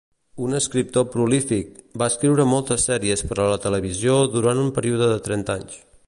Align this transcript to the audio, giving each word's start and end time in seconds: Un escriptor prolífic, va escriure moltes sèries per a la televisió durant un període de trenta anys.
Un 0.43 0.53
escriptor 0.59 1.03
prolífic, 1.15 1.75
va 2.03 2.07
escriure 2.13 2.47
moltes 2.53 2.87
sèries 2.89 3.23
per 3.33 3.37
a 3.43 3.47
la 3.51 3.59
televisió 3.67 4.15
durant 4.37 4.63
un 4.63 4.73
període 4.79 5.11
de 5.13 5.21
trenta 5.29 5.59
anys. 5.63 5.77